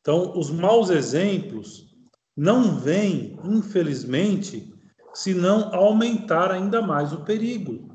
[0.00, 1.94] Então, os maus exemplos
[2.36, 4.72] não vêm, infelizmente,
[5.12, 7.89] se não aumentar ainda mais o perigo.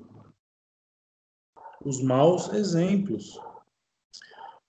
[1.86, 3.40] Os maus exemplos.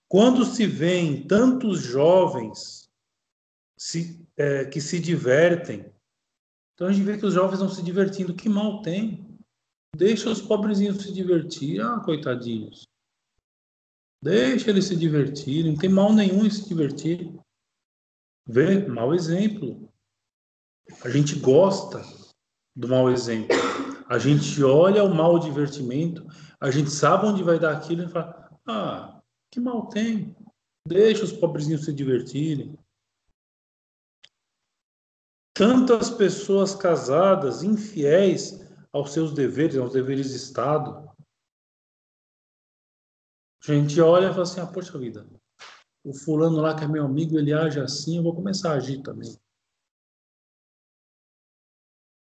[0.06, 2.88] Quando se vêem tantos jovens
[3.76, 5.92] se, é, que se divertem,
[6.74, 9.26] então a gente vê que os jovens vão se divertindo, que mal tem?
[9.96, 12.86] Deixa os pobrezinhos se divertir, ah, coitadinhos.
[14.22, 17.34] Deixa eles se divertirem, não tem mal nenhum em se divertir.
[18.46, 19.90] Vê, mau exemplo.
[21.02, 22.02] A gente gosta
[22.76, 23.56] do mau exemplo.
[24.08, 26.26] A gente olha o mau divertimento,
[26.60, 30.36] a gente sabe onde vai dar aquilo e fala: ah, que mal tem?
[30.86, 32.78] Deixa os pobrezinhos se divertirem.
[35.54, 38.60] Tantas pessoas casadas, infiéis
[38.92, 41.06] aos seus deveres, aos deveres de Estado,
[43.68, 45.26] a gente olha e fala assim, ah, poxa vida,
[46.04, 49.02] o fulano lá que é meu amigo, ele age assim, eu vou começar a agir
[49.02, 49.36] também.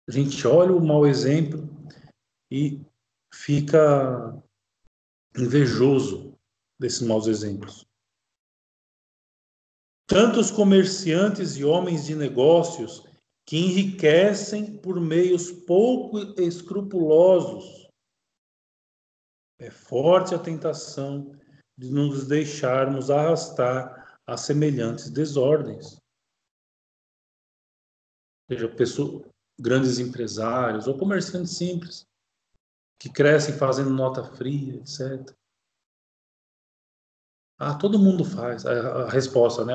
[0.08, 1.68] A gente olha o mau exemplo
[2.50, 2.84] e
[3.36, 4.42] fica
[5.36, 6.36] invejoso
[6.80, 7.86] desses maus exemplos.
[10.08, 13.04] Tantos comerciantes e homens de negócios
[13.44, 17.88] que enriquecem por meios pouco escrupulosos
[19.58, 21.38] é forte a tentação
[21.76, 25.96] de nos deixarmos arrastar a semelhantes desordens.
[28.48, 32.06] Ou seja, pessoas, grandes empresários ou comerciantes simples
[32.98, 35.34] que crescem fazendo nota fria, etc.
[37.58, 38.66] Ah, todo mundo faz.
[38.66, 39.74] A, resposta, né?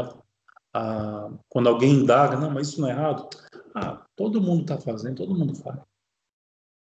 [0.74, 3.30] A, quando alguém indaga, não, mas isso não é errado.
[3.76, 5.80] Ah, todo mundo está fazendo, todo mundo faz.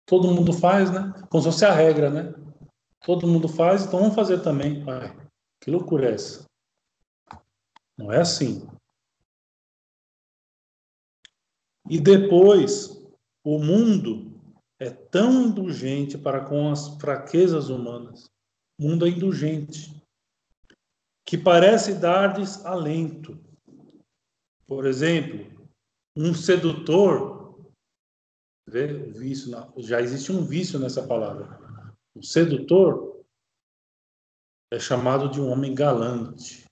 [0.07, 1.13] Todo mundo faz, né?
[1.31, 2.35] Como se fosse a regra, né?
[3.05, 4.85] Todo mundo faz, então vamos fazer também.
[4.89, 5.17] Ai,
[5.61, 6.45] que loucura é essa?
[7.97, 8.67] Não é assim.
[11.89, 13.03] E depois,
[13.45, 14.32] o mundo
[14.83, 18.31] é tão indulgente para com as fraquezas humanas.
[18.79, 20.03] O mundo é indulgente.
[21.25, 23.39] Que parece dar-lhes alento.
[24.67, 25.69] Por exemplo,
[26.17, 27.65] um sedutor,
[28.69, 31.63] vê o vício, já existe um vício nessa palavra
[32.15, 33.25] um sedutor,
[34.73, 36.65] é chamado de um homem galante.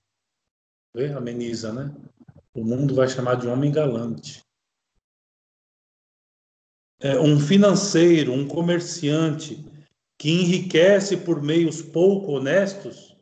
[0.95, 1.11] Vê?
[1.13, 1.95] Ameniza, né?
[2.53, 4.43] O mundo vai chamar de homem galante.
[7.01, 9.57] É um financeiro, um comerciante
[10.19, 13.17] que enriquece por meios pouco honestos,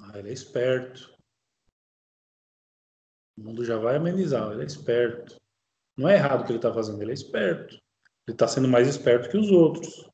[0.00, 1.12] ah, ele é esperto.
[3.36, 5.36] O mundo já vai amenizar, ele é esperto.
[5.98, 7.74] Não é errado o que ele está fazendo, ele é esperto.
[7.74, 10.08] Ele está sendo mais esperto que os outros.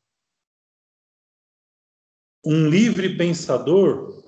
[2.45, 4.25] Um livre pensador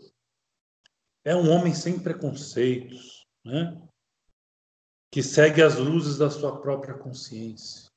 [1.24, 3.80] é um homem sem preconceitos, né?
[5.10, 7.93] que segue as luzes da sua própria consciência.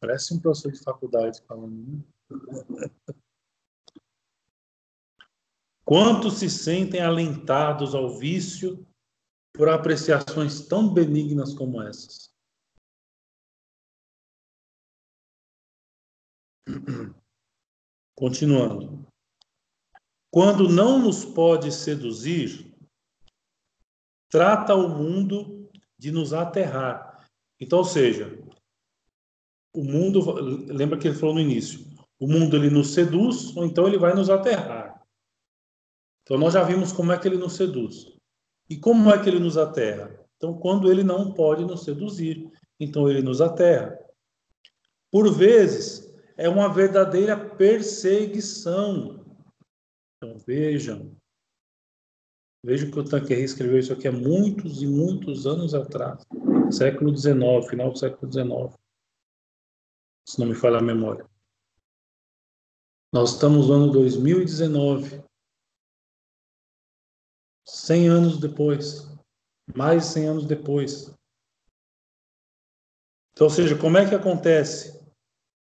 [0.00, 1.74] Parece um professor de faculdade falando.
[1.74, 2.02] Né?
[5.84, 8.86] Quantos se sentem alentados ao vício
[9.52, 12.32] por apreciações tão benignas como essas?
[18.16, 19.06] Continuando.
[20.30, 22.74] Quando não nos pode seduzir,
[24.30, 27.28] trata o mundo de nos aterrar.
[27.60, 28.30] Então, ou seja,
[29.74, 30.20] o mundo,
[30.66, 31.80] lembra que ele falou no início,
[32.20, 35.02] o mundo ele nos seduz ou então ele vai nos aterrar.
[36.22, 38.12] Então nós já vimos como é que ele nos seduz.
[38.68, 40.18] E como é que ele nos aterra?
[40.36, 42.48] Então quando ele não pode nos seduzir,
[42.78, 43.98] então ele nos aterra.
[45.10, 49.24] Por vezes é uma verdadeira perseguição.
[50.16, 51.16] Então vejam,
[52.64, 56.22] vejam que o Tanqueray escreveu isso aqui há muitos e muitos anos atrás,
[56.70, 58.81] século XIX, final do século XIX,
[60.26, 61.28] se não me falha a memória.
[63.12, 65.22] Nós estamos no ano 2019,
[67.66, 69.06] 100 anos depois,
[69.74, 71.14] mais de 100 anos depois.
[73.32, 75.00] Então, ou seja, como é que acontece?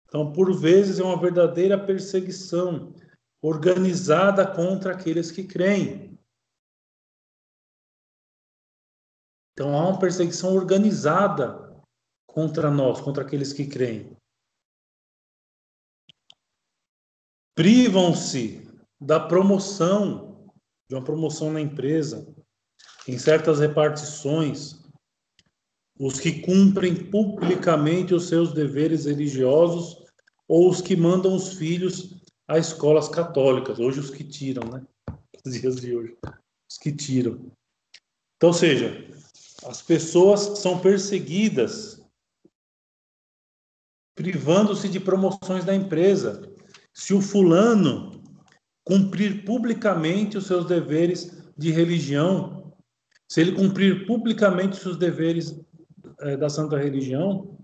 [0.08, 2.94] Então, por vezes é uma verdadeira perseguição
[3.42, 6.18] organizada contra aqueles que creem.
[9.54, 11.82] Então, há uma perseguição organizada
[12.28, 14.16] contra nós, contra aqueles que creem.
[17.56, 18.68] Privam-se
[19.00, 20.50] da promoção,
[20.90, 22.28] de uma promoção na empresa,
[23.08, 24.82] em certas repartições,
[26.00, 30.04] os que cumprem publicamente os seus deveres religiosos
[30.48, 34.86] ou os que mandam os filhos a escolas católicas, hoje os que tiram, né?
[35.46, 36.18] Os dias de hoje,
[36.70, 37.52] os que tiram.
[38.36, 39.08] Então, ou seja,
[39.66, 42.02] as pessoas são perseguidas,
[44.16, 46.51] privando-se de promoções da empresa.
[46.94, 48.22] Se o fulano
[48.84, 52.74] cumprir publicamente os seus deveres de religião,
[53.30, 55.60] se ele cumprir publicamente os seus deveres
[56.20, 57.58] é, da santa religião,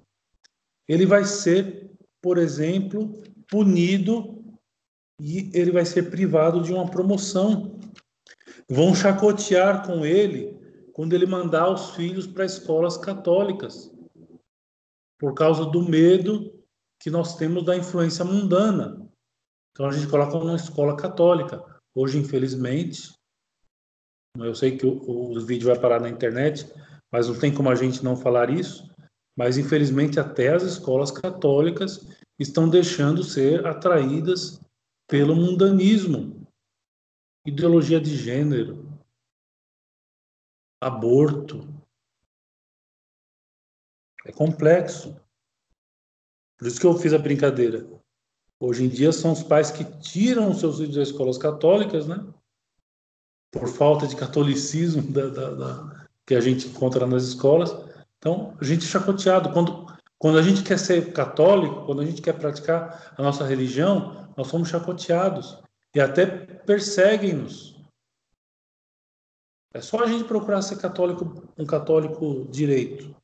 [0.88, 1.88] ele vai ser
[2.22, 4.44] por exemplo, punido
[5.22, 7.80] e ele vai ser privado de uma promoção.
[8.70, 10.58] Vão chacotear com ele
[10.94, 13.90] quando ele mandar os filhos para escolas católicas,
[15.18, 16.54] por causa do medo
[17.00, 19.07] que nós temos da influência mundana.
[19.78, 21.64] Então a gente coloca uma escola católica.
[21.94, 23.14] Hoje, infelizmente,
[24.36, 26.66] eu sei que o, o vídeo vai parar na internet,
[27.12, 28.92] mas não tem como a gente não falar isso.
[29.38, 32.00] Mas, infelizmente, até as escolas católicas
[32.40, 34.60] estão deixando ser atraídas
[35.08, 36.48] pelo mundanismo,
[37.46, 39.00] ideologia de gênero,
[40.82, 41.60] aborto.
[44.26, 45.22] É complexo.
[46.58, 47.88] Por isso que eu fiz a brincadeira.
[48.60, 52.26] Hoje em dia são os pais que tiram os seus filhos das escolas católicas, né?
[53.52, 57.88] Por falta de catolicismo da, da, da, que a gente encontra nas escolas
[58.18, 59.52] então, a gente é chacoteado.
[59.52, 59.86] Quando,
[60.18, 64.48] quando a gente quer ser católico, quando a gente quer praticar a nossa religião, nós
[64.48, 65.62] somos chacoteados
[65.96, 67.78] e até perseguem-nos.
[69.74, 73.16] É só a gente procurar ser católico, um católico direito.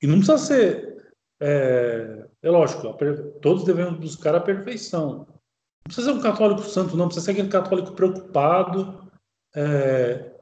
[0.00, 1.14] E não precisa ser.
[1.38, 2.96] É, é lógico,
[3.42, 5.26] todos devemos buscar a perfeição.
[5.26, 7.06] Não precisa ser um católico santo, não.
[7.06, 9.10] Precisa ser aquele católico preocupado
[9.52, 10.32] é,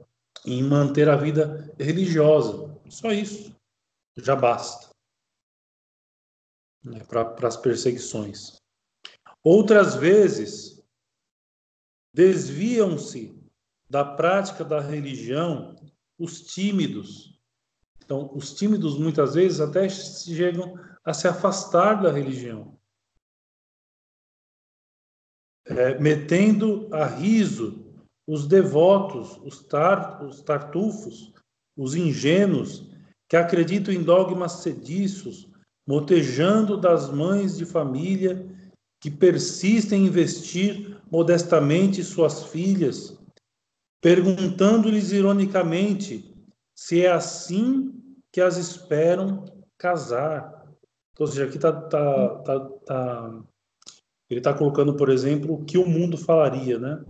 [0.44, 2.78] em manter a vida religiosa.
[2.90, 3.57] Só isso.
[4.18, 4.90] Já basta.
[6.84, 8.57] Né, Para as perseguições.
[9.42, 10.82] Outras vezes,
[12.12, 13.34] desviam-se
[13.88, 15.74] da prática da religião
[16.18, 17.40] os tímidos.
[18.05, 20.74] Então, os tímidos muitas vezes até chegam
[21.05, 22.78] a se afastar da religião.
[25.66, 27.84] É, metendo a riso
[28.26, 31.32] os devotos, os, tar, os tartufos,
[31.76, 32.90] os ingênuos
[33.28, 35.50] que acreditam em dogmas sediços,
[35.86, 38.46] motejando das mães de família
[39.00, 43.18] que persistem em investir modestamente suas filhas,
[44.00, 46.34] perguntando-lhes ironicamente
[46.74, 48.02] se é assim
[48.32, 49.44] que as esperam
[49.78, 50.63] casar.
[51.14, 53.44] Então, ou seja, aqui tá, tá, tá, tá
[54.28, 57.04] ele está colocando, por exemplo, o que o mundo falaria, né?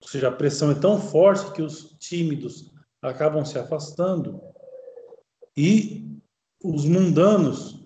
[0.00, 2.72] Ou seja, a pressão é tão forte que os tímidos
[3.02, 4.40] acabam se afastando
[5.56, 6.08] e
[6.62, 7.84] os mundanos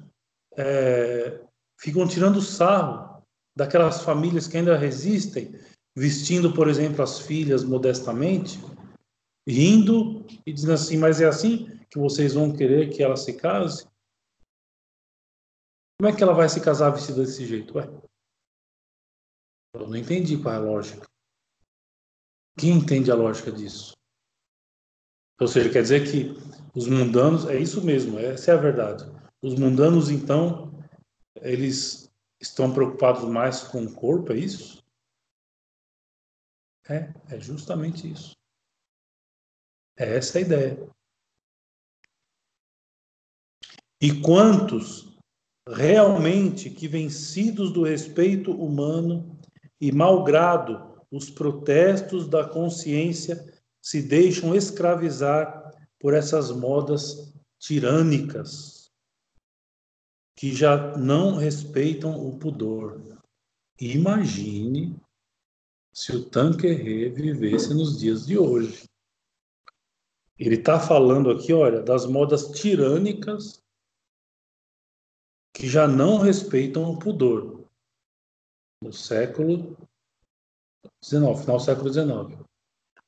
[0.57, 1.41] é,
[1.81, 3.23] ficam tirando sarro
[3.57, 5.59] daquelas famílias que ainda resistem,
[5.97, 8.61] vestindo, por exemplo, as filhas modestamente,
[9.49, 13.87] rindo e dizendo assim: Mas é assim que vocês vão querer que ela se case?
[16.05, 17.79] Como é que ela vai se casar vestida desse jeito?
[17.79, 17.87] Ué?
[19.73, 21.07] Eu não entendi qual é a lógica.
[22.59, 23.95] Quem entende a lógica disso?
[25.41, 26.35] Ou seja, quer dizer que
[26.79, 29.05] os mundanos, é isso mesmo, essa é a verdade.
[29.41, 30.79] Os mundanos, então,
[31.37, 34.85] eles estão preocupados mais com o corpo, é isso?
[36.87, 38.37] É, é justamente isso.
[39.97, 40.87] É essa a ideia.
[44.03, 45.14] E quantos
[45.69, 49.39] realmente que vencidos do respeito humano
[49.81, 58.91] e malgrado os protestos da consciência se deixam escravizar por essas modas tirânicas
[60.37, 63.01] que já não respeitam o pudor.
[63.81, 64.97] Imagine
[65.93, 68.85] se o Tanquerê vivesse nos dias de hoje.
[70.37, 73.64] Ele está falando aqui, olha, das modas tirânicas
[75.55, 77.65] que já não respeitam o pudor
[78.83, 79.77] no século
[81.03, 82.45] XIX, final do século XIX.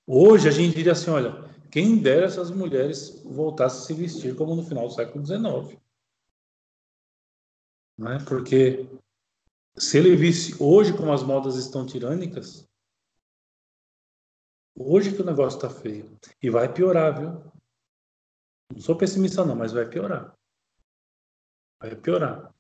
[0.07, 1.33] Hoje a gente diria assim, olha,
[1.73, 5.77] quem dera essas mulheres voltassem a se vestir como no final do século XIX.
[7.99, 8.25] Não é?
[8.25, 8.89] Porque
[9.77, 12.69] se ele visse hoje como as modas estão tirânicas,
[14.79, 16.17] hoje que o negócio está feio.
[16.41, 17.53] E vai piorar, viu?
[18.73, 20.36] Não sou pessimista não, mas vai piorar.
[21.87, 22.53] Vai piorar.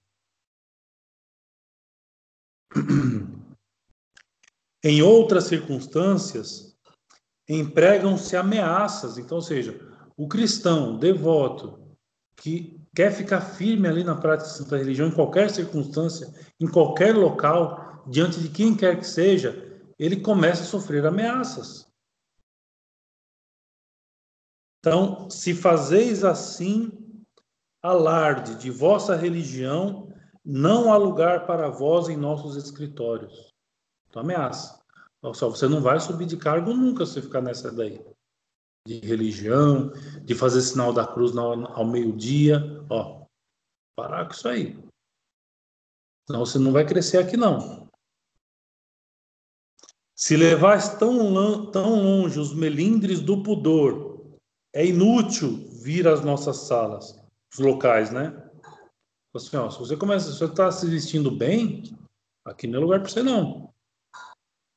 [4.85, 6.79] Em outras circunstâncias,
[7.49, 9.19] empregam-se ameaças.
[9.19, 9.81] Então, ou seja,
[10.17, 11.97] o cristão devoto
[12.37, 18.05] que quer ficar firme ali na prática da religião, em qualquer circunstância, em qualquer local,
[18.07, 21.91] diante de quem quer que seja, ele começa a sofrer ameaças.
[24.79, 27.06] Então, se fazeis assim,
[27.87, 30.13] alarde de vossa religião,
[30.45, 33.55] não há lugar para vós em nossos escritórios.
[34.09, 34.81] Então, ameaça.
[35.35, 38.05] Só você não vai subir de cargo nunca se ficar nessa daí.
[38.87, 39.91] De religião,
[40.25, 42.61] de fazer sinal da cruz ao meio-dia.
[42.89, 43.25] Ó,
[43.97, 44.79] parar com isso aí.
[46.27, 47.89] Senão você não vai crescer aqui, não.
[50.15, 54.39] Se levais tão, tão longe os melindres do pudor,
[54.73, 57.26] é inútil vir às nossas salas
[57.59, 58.43] os locais, né?
[59.35, 61.83] Assim, ó, se você começa, se você está se vestindo bem,
[62.45, 63.73] aqui não é lugar para você não.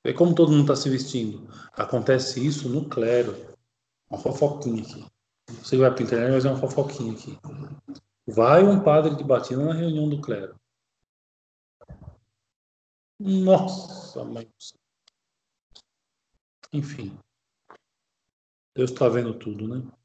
[0.04, 1.48] Vê como todo mundo está se vestindo.
[1.74, 3.56] Acontece isso no clero.
[4.10, 5.06] Uma fofoquinha aqui.
[5.62, 7.38] Você vai para a internet, mas é uma fofoquinha aqui.
[8.28, 10.56] Vai um padre de batina na reunião do clero.
[13.20, 14.50] Nossa, mãe.
[16.72, 17.18] Enfim.
[18.76, 19.99] Deus está vendo tudo, né?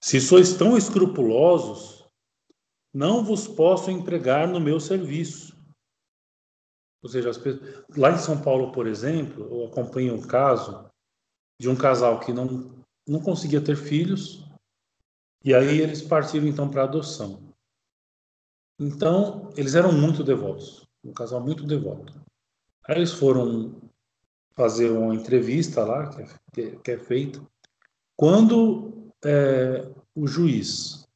[0.00, 2.04] Se sois tão escrupulosos,
[2.92, 5.56] não vos posso empregar no meu serviço.
[7.02, 7.30] Ou seja,
[7.96, 10.90] lá em São Paulo, por exemplo, eu acompanho um caso
[11.60, 14.44] de um casal que não, não conseguia ter filhos,
[15.44, 17.49] e aí eles partiram então para adoção.
[18.80, 22.18] Então, eles eram muito devotos, um casal muito devoto.
[22.88, 23.78] Aí eles foram
[24.54, 26.08] fazer uma entrevista lá,
[26.50, 27.46] que é, que é feita.
[28.16, 31.06] Quando é, o juiz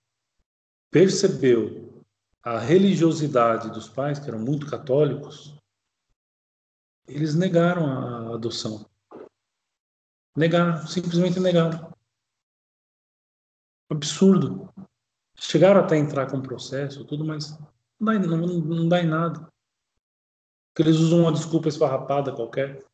[0.91, 2.05] percebeu
[2.43, 5.57] a religiosidade dos pais, que eram muito católicos,
[7.09, 8.85] eles negaram a adoção.
[10.37, 11.95] Negaram, simplesmente negaram.
[13.91, 14.69] Absurdo.
[15.37, 17.59] Chegaram até a entrar com processo, tudo, mas
[17.99, 19.49] não dá, não, não dá em nada.
[20.73, 22.85] Porque eles usam uma desculpa esfarrapada qualquer,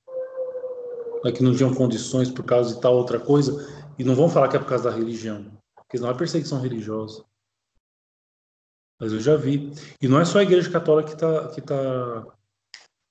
[1.24, 3.52] é que não tinham condições por causa de tal outra coisa,
[3.98, 7.24] e não vão falar que é por causa da religião, porque não é perseguição religiosa.
[9.00, 9.72] Mas eu já vi.
[10.00, 12.26] E não é só a Igreja Católica que, tá, que, tá,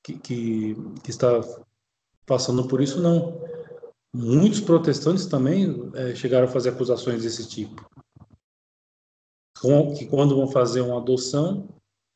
[0.03, 1.41] que, que, que está
[2.27, 3.41] passando por isso, não.
[4.13, 7.89] Muitos protestantes também é, chegaram a fazer acusações desse tipo.
[9.95, 11.67] Que quando vão fazer uma adoção,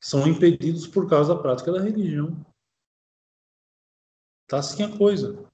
[0.01, 2.45] são impedidos por causa da prática da religião.
[4.47, 5.45] Tá assim a coisa.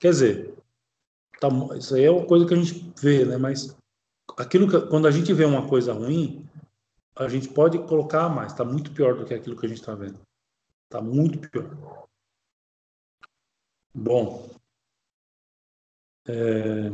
[0.00, 0.54] Quer dizer,
[1.40, 3.36] tá, isso aí é uma coisa que a gente vê, né?
[3.36, 3.76] Mas
[4.36, 6.48] aquilo que, quando a gente vê uma coisa ruim,
[7.16, 8.52] a gente pode colocar mais.
[8.52, 10.20] Está muito pior do que aquilo que a gente está vendo.
[10.84, 12.06] Está muito pior.
[13.94, 14.48] Bom,
[16.26, 16.90] é,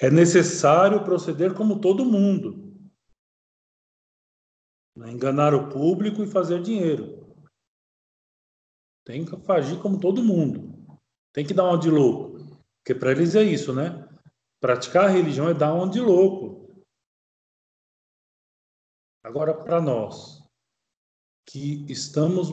[0.00, 2.63] é necessário proceder como todo mundo.
[4.96, 5.10] Né?
[5.10, 7.24] Enganar o público e fazer dinheiro.
[9.04, 10.98] Tem que agir como todo mundo.
[11.32, 12.38] Tem que dar uma de louco.
[12.78, 14.08] Porque para eles é isso, né?
[14.60, 16.64] Praticar a religião é dar uma de louco.
[19.22, 20.42] Agora, para nós,
[21.46, 22.48] que estamos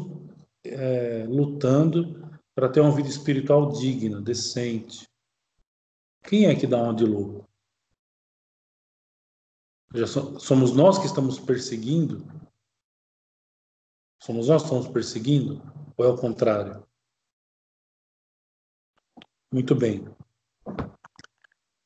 [0.64, 5.08] é, lutando para ter uma vida espiritual digna, decente,
[6.24, 7.51] quem é que dá uma de louco?
[9.94, 12.26] Já somos nós que estamos perseguindo?
[14.22, 15.62] Somos nós que estamos perseguindo?
[15.98, 16.88] Ou é o contrário?
[19.52, 20.06] Muito bem.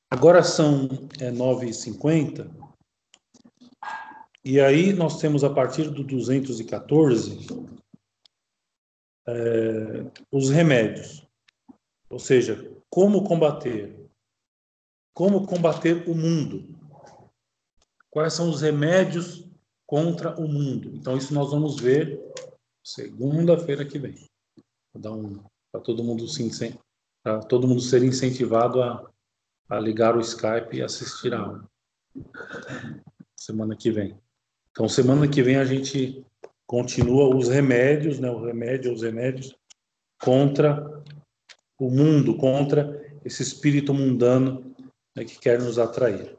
[0.09, 0.87] Agora são
[1.19, 2.49] é, 9h50.
[4.43, 7.47] E aí nós temos a partir do 214
[9.27, 9.33] é,
[10.31, 11.27] os remédios.
[12.09, 14.05] Ou seja, como combater
[15.15, 16.74] como combater o mundo?
[18.16, 19.45] Quais são os remédios
[19.86, 20.89] contra o mundo?
[20.95, 22.18] Então, isso nós vamos ver
[22.82, 24.16] segunda-feira que vem.
[24.93, 26.80] Vou dar um para todo mundo se
[27.22, 29.11] para todo mundo ser incentivado a,
[29.68, 31.70] a ligar o Skype e assistir a aula.
[33.38, 34.18] Semana que vem.
[34.72, 36.26] Então, semana que vem a gente
[36.66, 38.32] continua os remédios, né?
[38.32, 39.53] O remédio, os remédios
[40.22, 41.03] contra
[41.78, 44.74] o mundo, contra esse espírito mundano
[45.13, 46.38] né, que quer nos atrair.